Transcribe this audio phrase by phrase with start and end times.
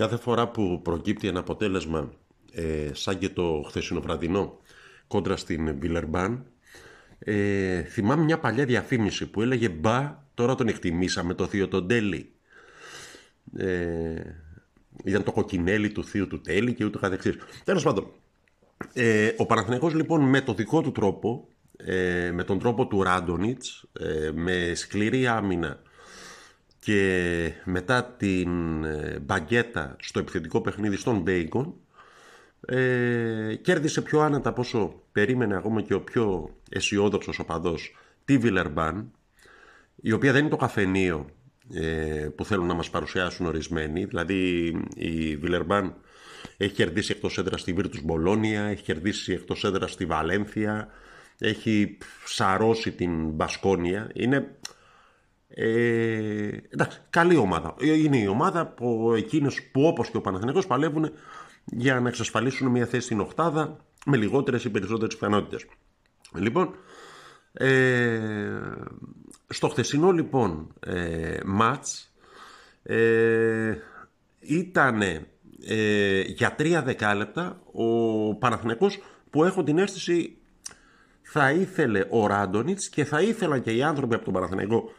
[0.00, 2.12] Κάθε φορά που προκύπτει ένα αποτέλεσμα
[2.52, 4.58] ε, σαν και το χθεσινό βραδινό
[5.06, 6.46] κόντρα στην Βιλερμπάν
[7.18, 12.32] ε, θυμάμαι μια παλιά διαφήμιση που έλεγε «Μπα, τώρα τον εκτιμήσαμε το θείο τον Τέλη».
[13.56, 14.22] Ε,
[15.04, 17.36] ήταν το κοκκινέλι του θείου του Τέλη και ούτω καθεξής.
[17.64, 18.12] Τέλος πάντων,
[18.92, 23.88] ε, ο Παναθηναϊκός λοιπόν με το δικό του τρόπο, ε, με τον τρόπο του Ράντονιτς,
[24.00, 25.82] ε, με σκληρή άμυνα
[26.80, 31.74] και μετά την ε, μπαγκέτα στο επιθετικό παιχνίδι στον Μπέικον,
[32.66, 39.10] ε, κέρδισε πιο άνετα από όσο περίμενε ακόμα και ο πιο αισιόδοξος οπαδός τη Βιλερμπάν,
[39.96, 41.30] η οποία δεν είναι το καφενείο
[41.74, 44.04] ε, που θέλουν να μας παρουσιάσουν ορισμένοι.
[44.04, 45.94] Δηλαδή η Βιλερμπάν
[46.56, 50.88] έχει κερδίσει εκτός έδρας στη Βίρτους Μπολόνια, έχει κερδίσει εκτός έδρας στη Βαλένθια,
[51.38, 54.10] έχει σαρώσει την Μπασκόνια.
[54.14, 54.54] Είναι
[55.48, 57.74] ε, εντάξει, καλή ομάδα.
[57.80, 61.10] Είναι η ομάδα που εκείνες που όπως και ο Παναθηναϊκός παλεύουν
[61.64, 63.76] για να εξασφαλίσουν μια θέση στην οχτάδα
[64.06, 65.66] με λιγότερες ή περισσότερες πιθανότητες.
[66.34, 66.74] Λοιπόν,
[67.52, 68.20] ε,
[69.48, 72.12] στο χθεσινό λοιπόν ε, μάτς
[72.82, 73.76] ε,
[74.40, 75.02] ήταν
[75.66, 78.98] ε, για τρία δεκάλεπτα ο Παναθηναϊκός
[79.30, 80.36] που έχω την αίσθηση
[81.22, 84.92] θα ήθελε ο Ράντονιτς και θα ήθελαν και οι άνθρωποι από τον Παναθηναϊκό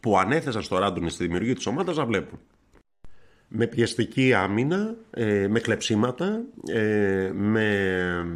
[0.00, 2.38] που ανέθεσαν στο Ράντονιτς στη δημιουργία της ομάδας να βλέπουν
[3.52, 8.26] με πιεστική άμυνα, ε, με κλεψίματα, ε, με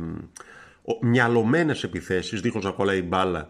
[1.00, 3.48] μυαλωμένες επιθέσεις, δίχως να κολλάει η μπάλα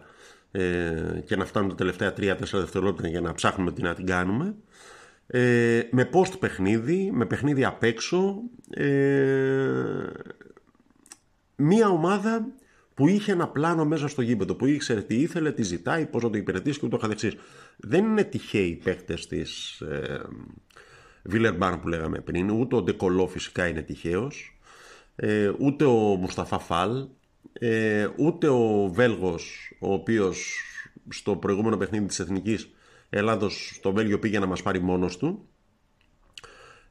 [0.51, 4.55] ε, και να φτάνουν τα τελευταία 3-4 δευτερόλεπτα για να ψάχνουμε τι να την κάνουμε.
[5.91, 8.41] με post παιχνίδι, με παιχνίδι απ' έξω.
[11.55, 12.45] μία ομάδα
[12.95, 16.29] που είχε ένα πλάνο μέσα στο γήπεδο, που ήξερε τι ήθελε, τι ζητάει, πώς να
[16.29, 17.35] το υπηρετήσει και ούτω καθεξής.
[17.77, 19.81] Δεν είναι τυχαίοι οι παίκτες της
[21.23, 24.59] Βίλερμπαν που λέγαμε πριν, ούτε ο Ντεκολό φυσικά είναι τυχαίος,
[25.15, 27.07] ε, ούτε ο Μουσταφά Φάλ,
[27.53, 30.61] ε, ούτε ο Βέλγος, ο οποίος
[31.09, 32.69] στο προηγούμενο παιχνίδι της Εθνικής
[33.09, 35.49] Ελλάδος στο Βέλγιο πήγε να μας πάρει μόνος του.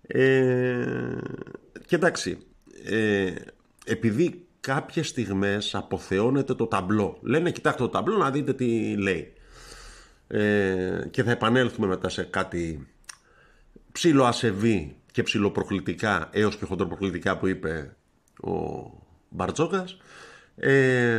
[0.07, 1.19] Ε,
[1.87, 2.39] και εντάξει,
[2.85, 3.35] ε,
[3.85, 7.19] επειδή κάποιες στιγμές αποθεώνεται το ταμπλό.
[7.21, 9.33] Λένε κοιτάξτε το ταμπλό να δείτε τι λέει.
[10.27, 12.87] Ε, και θα επανέλθουμε μετά σε κάτι
[13.93, 17.97] ψιλοασεβή και ψιλοπροκλητικά έως και χοντροπροκλητικά που είπε
[18.43, 18.53] ο
[19.29, 19.97] Μπαρτζόκας
[20.57, 21.19] ε,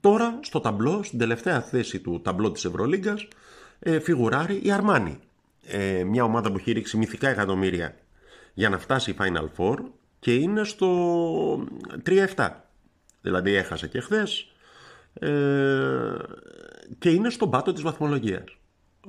[0.00, 3.28] τώρα στο ταμπλό, στην τελευταία θέση του ταμπλό της Ευρωλίγκας
[3.78, 5.18] ε, φιγουράρει η Αρμάνη
[5.66, 7.96] ε, μια ομάδα που έχει ρίξει μυθικά εκατομμύρια
[8.54, 9.76] για να φτάσει η Final Four
[10.26, 11.66] και είναι στο
[12.06, 12.50] 3-7
[13.20, 14.52] δηλαδή έχασε και χθες
[15.12, 15.28] ε,
[16.98, 18.44] και είναι στον πάτο της βαθμολογίας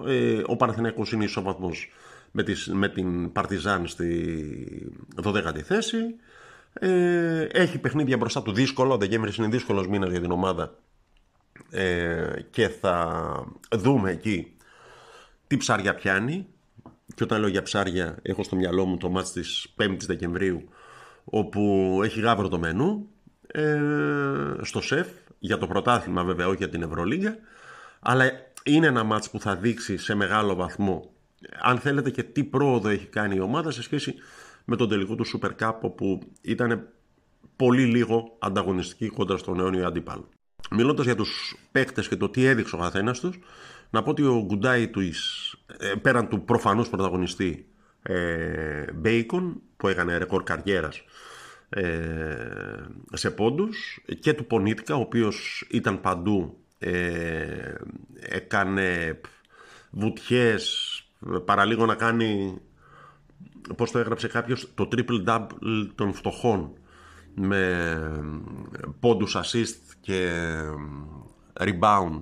[0.06, 1.92] ε, ο Παναθηναϊκός είναι ισοβαθμός
[2.32, 4.92] με, με την Παρτιζάν στη
[5.24, 5.98] 12η θέση.
[6.74, 8.94] Ε, έχει παιχνίδια μπροστά του δύσκολο.
[8.94, 10.76] Ο Δεκέμβρη είναι δύσκολος μήνας για την ομάδα.
[11.70, 13.24] Ε, και θα
[13.72, 14.54] δούμε εκεί
[15.48, 16.48] τι ψάρια πιάνει.
[17.16, 20.70] Και όταν λέω για ψάρια, έχω στο μυαλό μου το μάτς της 5ης Δεκεμβρίου,
[21.30, 23.08] όπου έχει γάβρο το μενού,
[23.48, 23.80] ε,
[24.62, 25.08] στο ΣΕΦ,
[25.40, 27.38] για το πρωτάθλημα βέβαια, όχι για την Ευρωλίγκα,
[28.00, 28.32] αλλά
[28.64, 31.12] είναι ένα μάτς που θα δείξει σε μεγάλο βαθμό
[31.62, 34.16] αν θέλετε και τι πρόοδο έχει κάνει η ομάδα σε σχέση
[34.66, 36.88] με τον τελικό του Super Cup όπου ήταν
[37.56, 40.30] πολύ λίγο ανταγωνιστική κόντρα στον αιώνιο αντίπαλο.
[40.72, 43.40] Μιλώντας για τους παίκτες και το τι έδειξε ο καθένας τους,
[43.90, 45.02] να πω ότι ο Γκουντάι του,
[45.78, 47.66] ε, πέραν του προφανώς πρωταγωνιστή
[48.08, 51.04] ε, Bacon, που έκανε ρεκόρ καριέρας
[51.70, 51.86] ε,
[53.14, 57.74] σε πόντους, και του Πονίτικα, ο οποίος ήταν παντού ε,
[58.20, 59.20] έκανε
[59.90, 60.92] βουτιές
[61.46, 62.62] παραλίγο να κάνει
[63.76, 66.74] πώς το έγραψε κάποιος το triple double των φτωχών
[67.34, 67.88] με
[69.00, 70.30] πόντους assist και
[71.54, 72.20] rebound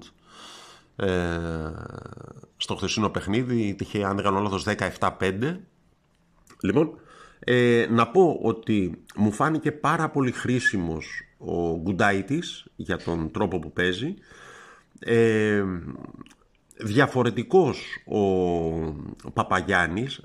[0.96, 1.72] ε,
[2.58, 3.78] στο χθεσινό παιχνίδι.
[3.80, 4.66] Είχε αν δεν κάνω λάθος
[5.00, 5.58] 17-5
[6.62, 7.00] λοιπόν
[7.40, 13.72] ε, να πω ότι μου φάνηκε πάρα πολύ χρήσιμος ο Γκουντάιτης για τον τρόπο που
[13.72, 14.14] παίζει.
[15.00, 15.64] Ε,
[16.78, 18.20] διαφορετικός ο,
[19.24, 20.22] ο Παπαγιάννης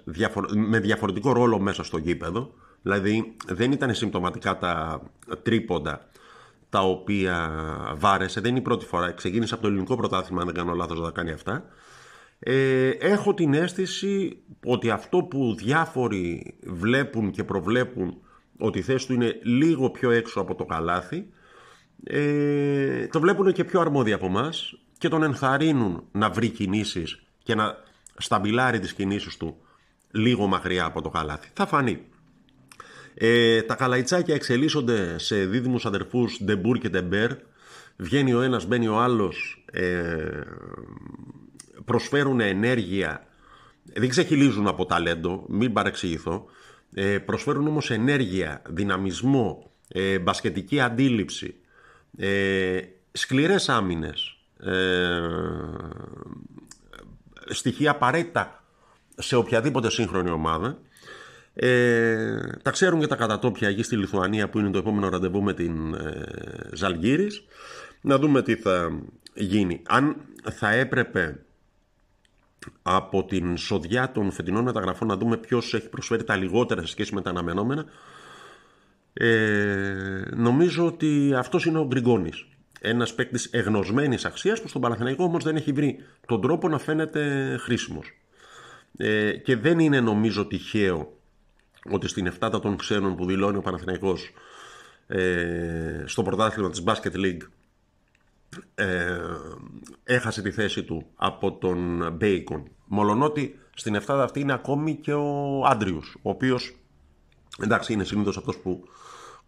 [0.54, 2.52] με διαφορετικό ρόλο μέσα στο γήπεδο.
[2.82, 5.02] Δηλαδή δεν ήταν συμπτωματικά τα
[5.42, 6.08] τρίποντα
[6.68, 7.50] τα οποία
[7.96, 8.40] βάρεσε.
[8.40, 9.10] Δεν είναι η πρώτη φορά.
[9.10, 11.64] Ξεκίνησε από το ελληνικό πρωτάθλημα αν δεν κάνω λάθος να τα κάνει αυτά
[12.40, 18.16] ε, έχω την αίσθηση ότι αυτό που διάφοροι βλέπουν και προβλέπουν
[18.58, 21.26] ότι η θέση του είναι λίγο πιο έξω από το καλάθι
[22.04, 27.54] ε, το βλέπουν και πιο αρμόδια από εμάς και τον ενθαρρύνουν να βρει κινήσεις και
[27.54, 27.76] να
[28.16, 29.56] σταμπιλάρει τις κινήσεις του
[30.10, 31.50] λίγο μακριά από το καλάθι.
[31.52, 32.04] Θα φανεί.
[33.14, 37.30] Ε, τα Καλαϊτζάκια εξελίσσονται σε δίδυμους αδερφούς Ντεμπούρ και Ντεμπέρ.
[37.96, 39.64] Βγαίνει ο ένας, μπαίνει ο άλλος.
[39.72, 40.40] Ε,
[41.84, 43.26] προσφέρουν ενέργεια.
[43.92, 46.44] Δεν ξεχειλίζουν από ταλέντο, μην παρεξηγηθώ.
[46.94, 51.54] Ε, προσφέρουν όμως ενέργεια, δυναμισμό, ε, μπασκετική αντίληψη,
[52.16, 52.80] ε,
[53.12, 55.18] σκληρές άμυνες, ε,
[57.46, 58.64] στοιχεία απαραίτητα
[59.16, 60.78] σε οποιαδήποτε σύγχρονη ομάδα.
[61.54, 65.54] Ε, τα ξέρουν και τα κατατόπια εκεί στη Λιθουανία που είναι το επόμενο ραντεβού με
[65.54, 66.24] την ε,
[66.72, 67.44] Ζαλγύρης.
[68.00, 69.00] Να δούμε τι θα
[69.34, 69.82] γίνει.
[69.86, 70.16] Αν
[70.50, 71.44] θα έπρεπε
[72.82, 77.14] από την σοδιά των φετινών μεταγραφών να δούμε ποιος έχει προσφέρει τα λιγότερα σε σχέση
[77.14, 77.84] με τα αναμενόμενα
[79.12, 82.46] ε, νομίζω ότι αυτός είναι ο Γκριγκόνης
[82.80, 87.56] ένας παίκτης εγνωσμένης αξίας που στον Παναθηναϊκό όμως δεν έχει βρει τον τρόπο να φαίνεται
[87.60, 88.12] χρήσιμος.
[88.96, 91.18] Ε, και δεν είναι νομίζω τυχαίο
[91.90, 94.32] ότι στην εφτάτα των ξένων που δηλώνει ο Παναθηναϊκός
[95.06, 97.42] ε, στο πρωτάθλημα της Basket League
[98.74, 99.18] ε,
[100.04, 102.68] έχασε τη θέση του από τον Μπέικον.
[102.86, 106.76] Μολονότι στην εφτάδα αυτή είναι ακόμη και ο Άντριους, ο οποίος
[107.62, 108.84] εντάξει είναι συνήθως αυτός που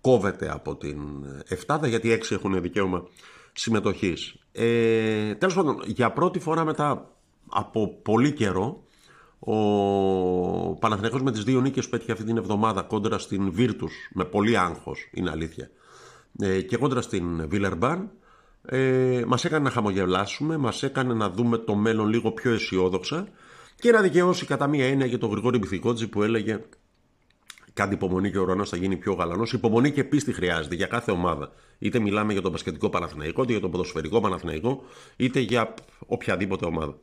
[0.01, 1.01] κόβεται από την
[1.49, 3.07] εφτάδα γιατί έξι έχουν δικαίωμα
[3.53, 4.35] συμμετοχής.
[4.53, 7.11] Ε, τέλος πάντων, για πρώτη φορά μετά
[7.49, 8.83] από πολύ καιρό
[9.39, 14.25] ο Παναθηναϊκός με τις δύο νίκες που έτυχε αυτή την εβδομάδα κόντρα στην Βίρτους με
[14.25, 15.71] πολύ άγχος, είναι αλήθεια,
[16.39, 18.11] ε, και κόντρα στην Βίλερμπαν
[18.65, 23.29] ε, μας έκανε να χαμογελάσουμε, μας έκανε να δούμε το μέλλον λίγο πιο αισιόδοξα
[23.77, 26.61] και να δικαιώσει κατά μία έννοια για τον Γρηγόρη Μπιθικότζη που έλεγε
[27.75, 29.53] Κάτι υπομονή και ο ουρανός θα γίνει πιο γαλανός.
[29.53, 31.53] Υπομονή και πίστη χρειάζεται για κάθε ομάδα.
[31.79, 34.85] Είτε μιλάμε για τον πασχετικό Παναθηναϊκό, είτε για τον ποδοσφαιρικό Παναθηναϊκό,
[35.17, 35.75] είτε για
[36.07, 36.99] οποιαδήποτε ομάδα.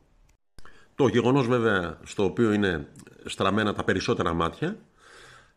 [0.94, 2.88] Το γεγονός βέβαια στο οποίο είναι
[3.24, 4.76] στραμμένα τα περισσότερα μάτια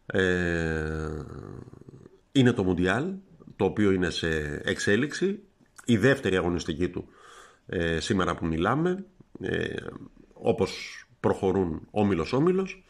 [0.05, 1.23] ε,
[2.31, 3.05] είναι το Μουντιάλ,
[3.55, 5.39] το οποίο είναι σε εξέλιξη.
[5.85, 7.07] Η δεύτερη αγωνιστική του
[7.65, 9.05] ε, σήμερα που μιλάμε,
[9.41, 9.75] ε,
[10.33, 12.83] όπως προχωρούν όμιλος-όμιλος.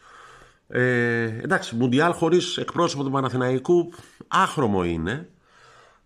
[0.68, 3.92] Ε, εντάξει, Μουντιάλ χωρίς εκπρόσωπο του Παναθηναϊκού
[4.28, 5.28] άχρωμο είναι.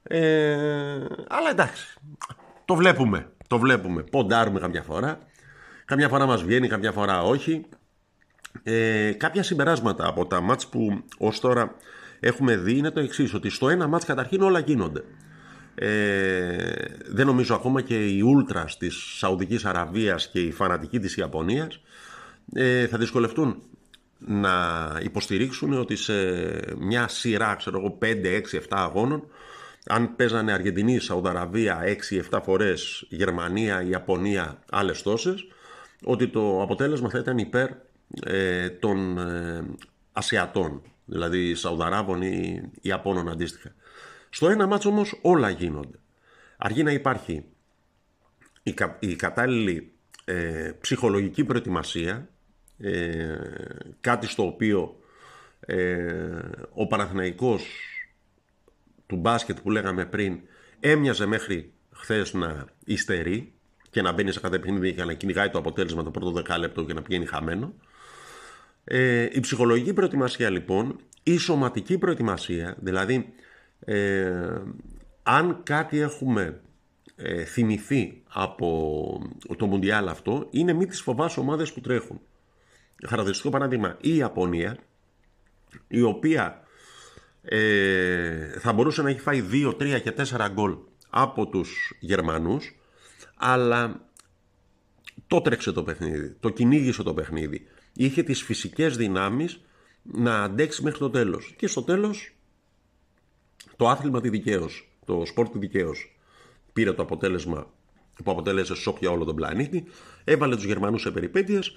[0.02, 1.98] Ε, αλλά εντάξει,
[2.64, 3.32] το βλέπουμε.
[3.46, 4.02] Το βλέπουμε.
[4.02, 5.18] Ποντάρουμε καμιά φορά.
[5.84, 7.66] Καμιά φορά μας βγαίνει, καμιά φορά όχι.
[8.62, 11.74] Ε, κάποια συμπεράσματα από τα μάτς που ως τώρα
[12.20, 15.04] έχουμε δει είναι το εξής ότι στο ένα μάτς καταρχήν όλα γίνονται.
[15.80, 21.80] Ε, δεν νομίζω ακόμα και οι ούλτρας της Σαουδικής Αραβίας και οι φανατικοί της Ιαπωνίας
[22.52, 23.62] ε, θα δυσκολευτούν
[24.18, 24.50] να
[25.02, 26.12] υποστηρίξουν ότι σε
[26.78, 29.24] μια σειρά, ξέρω εγώ, 5, 6, 7 αγώνων,
[29.86, 31.82] αν παίζανε Αργεντινή, Σαουδαραβία
[32.30, 35.46] 6-7 φορές, Γερμανία, Ιαπωνία, άλλες τόσες,
[36.04, 37.68] ότι το αποτέλεσμα θα ήταν υπέρ
[38.22, 39.64] ε, των ε,
[40.12, 43.74] Ασιατών, δηλαδή Σαουδαράβων ή Ιαπώνων αντίστοιχα.
[44.30, 45.98] Στο ένα μάτσο όμως όλα γίνονται.
[46.56, 47.44] Αργεί να υπάρχει
[48.62, 49.92] η, η κατάλληλη
[50.24, 52.28] ε, ψυχολογική προετοιμασία
[52.78, 53.36] ε,
[54.00, 54.96] κάτι στο οποίο
[55.60, 56.40] ε,
[56.74, 57.66] ο Παναθηναϊκός
[59.06, 60.40] του μπάσκετ που λέγαμε πριν
[60.80, 63.52] έμοιαζε μέχρι χθες να υστερεί
[63.90, 66.94] και να μπαίνει σε κάθε παιχνίδι για να κυνηγάει το αποτέλεσμα το πρώτο δεκάλεπτο και
[66.94, 67.74] να πηγαίνει χαμένο.
[68.84, 73.32] Ε, η ψυχολογική προετοιμασία λοιπόν, η σωματική προετοιμασία, δηλαδή
[73.88, 74.62] ε,
[75.22, 76.60] αν κάτι έχουμε
[77.16, 82.20] ε, θυμηθεί από το Μουντιάλ αυτό, είναι μη τις φοβάσαι ομάδες που τρέχουν.
[83.06, 83.96] Χαρακτηριστικό παράδειγμα.
[84.00, 84.78] Η Ιαπωνία
[85.88, 86.62] η οποία
[87.42, 90.76] ε, θα μπορούσε να έχει φάει 2, 3 και 4 γκολ
[91.10, 92.76] από τους Γερμανούς
[93.36, 94.00] αλλά
[95.26, 97.66] το τρέξε το παιχνίδι, το κυνήγησε το παιχνίδι.
[97.92, 99.60] Είχε τις φυσικές δυνάμεις
[100.02, 101.54] να αντέξει μέχρι το τέλος.
[101.56, 102.37] Και στο τέλος
[103.78, 106.16] το άθλημα τη δικαίωσε, το σπορ τη δικαίωσε
[106.72, 107.70] πήρε το αποτέλεσμα
[108.24, 109.84] που αποτέλεσε σοκ για όλο τον πλανήτη
[110.24, 111.72] έβαλε τους Γερμανούς σε περιπέτειες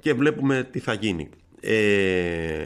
[0.00, 1.28] και βλέπουμε τι θα γίνει.
[1.60, 2.64] Ε,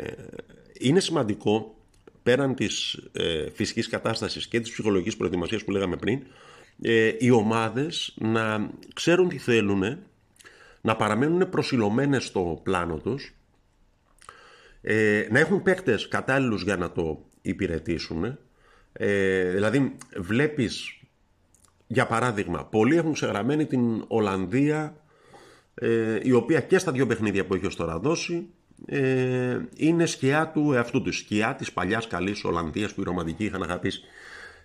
[0.79, 1.75] είναι σημαντικό
[2.23, 6.23] πέραν της ε, φυσικής κατάστασης και της ψυχολογικής προετοιμασίας που λέγαμε πριν
[6.83, 9.99] ε, οι ομάδες να ξέρουν τι θέλουν
[10.81, 13.35] να παραμένουν προσιλωμένες στο πλάνο τους
[14.83, 18.39] ε, να έχουν παίκτες κατάλληλους για να το υπηρετήσουν
[18.93, 21.01] ε, δηλαδή βλέπεις
[21.87, 24.97] για παράδειγμα πολλοί έχουν ξεγραμμένη την Ολλανδία
[25.75, 28.47] ε, η οποία και στα δύο παιχνίδια που έχει ως τώρα δώσει
[28.87, 33.63] ε, είναι σκιά του εαυτού τους, σκιά της παλιάς καλής Ολλανδίας που οι ρομαντικοί είχαν
[33.63, 34.01] αγαπήσει.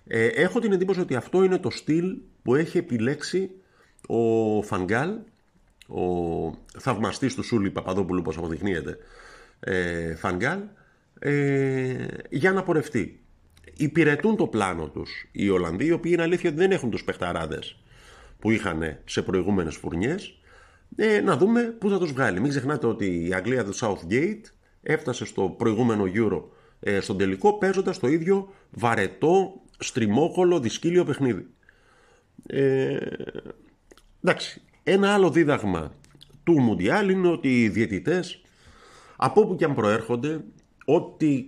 [0.08, 3.52] Ε, έχω την εντύπωση ότι αυτό είναι το στυλ που έχει επιλέξει
[4.08, 5.10] ο Φανγκάλ
[5.88, 8.98] ο θαυμαστής του Σούλη Παπαδόπουλου, όπως αποδεικνύεται,
[9.60, 10.60] ε, Φανγκάλ,
[11.20, 13.22] ε, για να πορευτεί.
[13.78, 17.78] Υπηρετούν το πλάνο τους οι Ολλανδοί, οι οποίοι είναι αλήθεια ότι δεν έχουν τους παιχταράδες
[18.40, 20.38] που είχαν σε προηγούμενες φουρνιές,
[20.96, 22.40] ε, να δούμε πού θα τους βγάλει.
[22.40, 24.42] Μην ξεχνάτε ότι η Αγγλία του Southgate
[24.82, 26.44] έφτασε στο προηγούμενο Euro
[26.80, 31.48] ε, στον τελικό παίζοντας το ίδιο βαρετό, στριμόκολο, δυσκύλιο παιχνίδι.
[32.48, 32.98] Ε,
[34.24, 35.94] εντάξει, ένα άλλο δίδαγμα
[36.44, 38.42] του Μουντιάλ είναι ότι οι διαιτητές
[39.16, 40.44] από όπου και αν προέρχονται,
[40.86, 41.46] ό,τι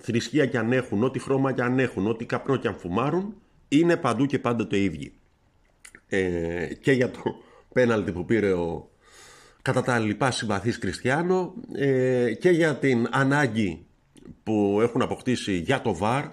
[0.00, 3.34] θρησκεία και αν έχουν, ό,τι χρώμα και αν έχουν, ό,τι καπνό και αν φουμάρουν,
[3.68, 5.10] είναι παντού και πάντα το ίδιο.
[6.08, 7.22] Ε, και για το
[7.72, 8.88] πέναλτι που πήρε ο
[9.62, 13.86] κατά τα λοιπά συμπαθής Κριστιανό ε, και για την ανάγκη
[14.42, 16.24] που έχουν αποκτήσει για το ΒΑΡ.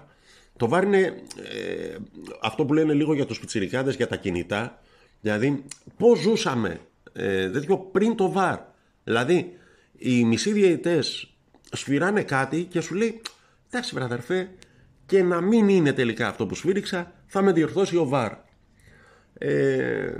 [0.56, 1.96] Το ΒΑΡ είναι ε,
[2.42, 4.82] αυτό που λένε λίγο για τους πιτσιρικάδες, για τα κινητά.
[5.20, 5.64] Δηλαδή,
[5.96, 6.80] πώς ζούσαμε
[7.12, 7.50] ε,
[7.92, 8.58] πριν το ΒΑΡ.
[9.04, 9.56] Δηλαδή,
[9.98, 11.34] οι μισοί διαιτητές
[11.72, 13.20] σφυράνε κάτι και σου λέει
[13.72, 14.50] εντάξει βραδερφέ
[15.06, 18.32] και να μην είναι τελικά αυτό που σφύριξα θα με διορθώσει ο ΒΑΡ.
[19.38, 20.12] Ε,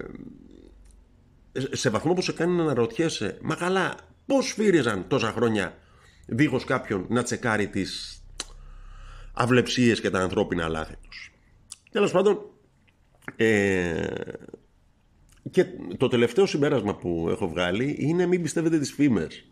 [1.71, 3.95] σε βαθμό που σε κάνει να αναρωτιέσαι μα καλά
[4.27, 5.79] πώς σφύριζαν τόσα χρόνια
[6.27, 8.23] δίχως κάποιον να τσεκάρει τις
[9.33, 11.33] αυλεψίες και τα ανθρώπινα λάθη τους.
[11.91, 12.39] Τέλος πάντων,
[13.37, 14.07] ε,
[15.51, 15.67] και
[15.97, 19.52] το τελευταίο συμπέρασμα που έχω βγάλει είναι μην πιστεύετε τις φήμες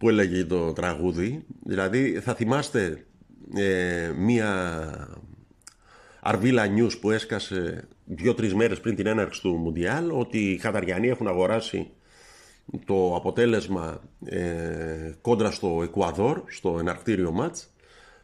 [0.00, 1.44] που έλεγε το τραγούδι.
[1.64, 3.04] Δηλαδή θα θυμάστε
[3.54, 5.18] ε, μία
[6.20, 11.28] αρβίλα νιούς που έσκασε δύο-τρεις μέρες πριν την έναρξη του Μουντιάλ ότι οι Καταριανοί έχουν
[11.28, 11.90] αγοράσει
[12.84, 17.74] το αποτέλεσμα ε, κόντρα στο Εκουαδόρ, στο εναρκτήριο μάτς.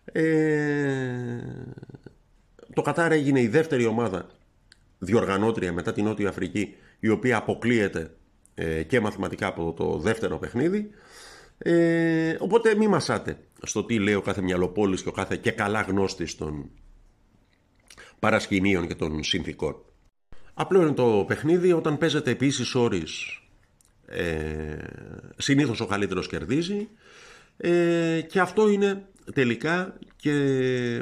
[0.04, 0.24] Ε,
[2.74, 4.26] το Κατάρ έγινε η δεύτερη ομάδα
[4.98, 8.10] διοργανώτρια μετά την Νότια Αφρική η οποία αποκλείεται
[8.54, 10.90] ε, και μαθηματικά από το δεύτερο παιχνίδι.
[11.58, 15.80] Ε, οπότε μη μασάτε στο τι λέει ο κάθε μυαλοπόλης και ο κάθε και καλά
[15.80, 16.70] γνώστης των
[18.18, 19.84] παρασκηνίων και των συνθήκων.
[20.54, 23.40] Απλό είναι το παιχνίδι όταν παίζεται επίσης όρις
[24.06, 24.76] ε,
[25.36, 26.88] συνήθως ο καλύτερος κερδίζει
[27.56, 30.32] ε, και αυτό είναι τελικά και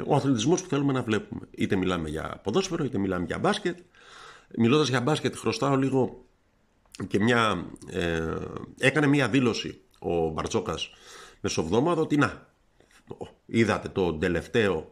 [0.05, 1.47] ο αθλητισμός που θέλουμε να βλέπουμε.
[1.51, 3.77] Είτε μιλάμε για ποδόσφαιρο, είτε μιλάμε για μπάσκετ.
[4.57, 6.25] Μιλώντας για μπάσκετ χρωστάω λίγο
[7.07, 8.35] και μια, ε,
[8.79, 9.81] έκανε μια δήλωση
[10.35, 10.89] ο Μπαρτσόκας
[11.41, 12.47] μεσοβδόμαδο ότι να,
[13.45, 14.91] είδατε το τελευταίο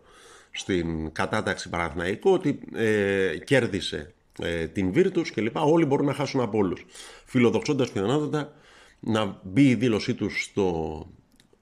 [0.52, 5.62] στην κατάταξη Παναθηναϊκό ότι ε, κέρδισε ε, την Βίρτους και λοιπά.
[5.62, 6.86] Όλοι μπορούν να χάσουν από όλους.
[7.26, 8.54] Φιλοδοξώντας πιθανότατα
[9.00, 11.08] να μπει η δήλωσή τους στο,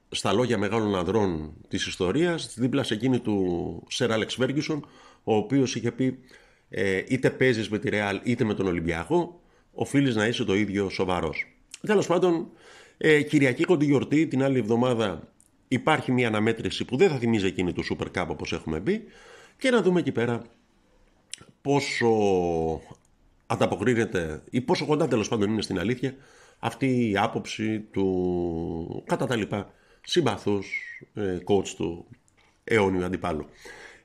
[0.09, 4.85] στα λόγια μεγάλων ανδρών της ιστορίας δίπλα σε εκείνη του Σερ Άλεξ Βέργισον
[5.23, 6.19] ο οποίος είχε πει
[6.69, 9.41] ε, είτε παίζεις με τη Ρεάλ είτε με τον Ολυμπιακό
[9.73, 11.45] οφείλεις να είσαι το ίδιο σοβαρός.
[11.81, 12.47] Τέλος πάντων
[13.03, 15.31] ε, Κυριακή κοντή γιορτή την άλλη εβδομάδα
[15.67, 19.03] υπάρχει μια αναμέτρηση που δεν θα θυμίζει εκείνη του Super Cup όπως έχουμε πει
[19.57, 20.41] και να δούμε εκεί πέρα
[21.61, 22.07] πόσο
[23.45, 26.15] ανταποκρίνεται ή πόσο κοντά τέλος πάντων είναι στην αλήθεια
[26.59, 30.67] αυτή η άποψη του κατά τα λοιπά συμπαθούς
[31.13, 32.05] ε, coach του
[32.63, 33.45] αιώνιου αντιπάλου.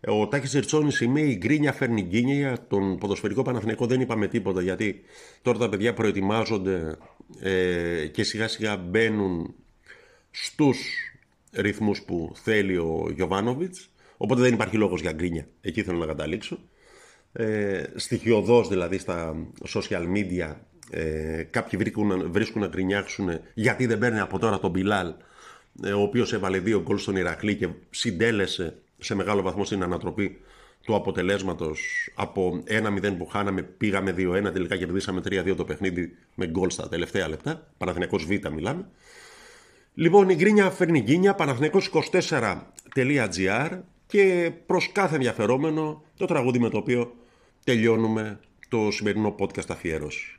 [0.04, 5.02] Ο Τάκης Ζερτσόνης είμαι η γκρίνια φέρνει γκίνια τον ποδοσφαιρικό Παναθηναϊκό δεν είπαμε τίποτα γιατί
[5.42, 6.96] τώρα τα παιδιά προετοιμάζονται
[7.40, 9.54] ε, και σιγά σιγά μπαίνουν
[10.30, 10.78] στους
[11.52, 13.90] ρυθμούς που θέλει ο Γιωβάνοβιτς.
[14.16, 15.48] Οπότε δεν υπάρχει λόγος για γκρίνια.
[15.60, 16.58] Εκεί θέλω να καταλήξω.
[17.32, 20.54] Ε, στοιχειοδός δηλαδή στα social media
[20.90, 25.14] ε, κάποιοι βρίσκουν, βρίσκουν να γκρινιάξουν γιατί δεν παίρνει από τώρα τον Μπιλάλ
[25.82, 30.40] ε, ο οποίος έβαλε δύο γκολ στον Ηρακλή και συντέλεσε σε μεγάλο βαθμό στην ανατροπή
[30.84, 36.70] του αποτελέσματος από 1-0 που χάναμε πήγαμε 2-1 τελικά κερδίσαμε 3-2 το παιχνίδι με γκολ
[36.70, 38.88] στα τελευταία λεπτά Παναθηναϊκός Β μιλάμε
[39.94, 47.14] Λοιπόν η γκρίνια φέρνει γκίνια Παναθηναϊκός24.gr και προς κάθε ενδιαφερόμενο το τραγούδι με το οποίο
[47.64, 50.35] τελειώνουμε το σημερινό podcast αφιέρωση.